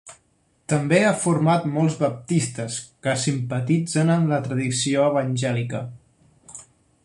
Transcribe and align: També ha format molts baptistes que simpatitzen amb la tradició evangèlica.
També 0.71 1.01
ha 1.09 1.17
format 1.25 1.67
molts 1.75 1.97
baptistes 1.99 2.77
que 3.07 3.15
simpatitzen 3.25 4.13
amb 4.15 4.33
la 4.35 4.43
tradició 4.49 5.05
evangèlica. 5.13 5.83